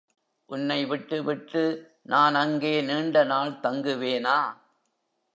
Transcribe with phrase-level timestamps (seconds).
[0.49, 1.61] உன்னை விட்டு விட்டு
[2.03, 4.37] நான் அங்கே நீண்ட நாள் தங்குவேனா?